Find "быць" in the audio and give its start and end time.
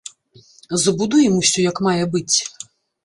2.17-2.37